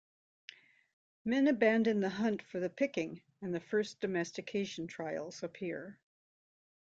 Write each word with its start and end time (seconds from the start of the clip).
Men 1.25 1.47
abandon 1.47 1.99
the 1.99 2.09
hunt 2.09 2.41
for 2.41 2.59
the 2.59 2.71
picking 2.71 3.21
and 3.39 3.53
the 3.53 3.59
first 3.59 3.99
domestication 3.99 4.87
trials 4.87 5.43
appear. 5.43 5.99